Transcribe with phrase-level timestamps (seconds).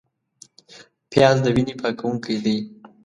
[1.11, 2.57] پیاز د وینې پاکوونکی دی